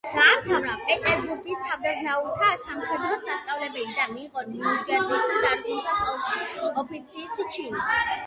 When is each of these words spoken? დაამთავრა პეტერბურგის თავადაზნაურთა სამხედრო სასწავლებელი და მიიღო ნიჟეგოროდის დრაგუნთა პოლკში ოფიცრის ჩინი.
დაამთავრა 0.05 0.75
პეტერბურგის 0.85 1.59
თავადაზნაურთა 1.65 2.47
სამხედრო 2.63 3.19
სასწავლებელი 3.25 3.93
და 3.99 4.07
მიიღო 4.13 4.43
ნიჟეგოროდის 4.55 5.45
დრაგუნთა 5.45 5.99
პოლკში 6.07 6.65
ოფიცრის 6.85 7.37
ჩინი. 7.57 7.85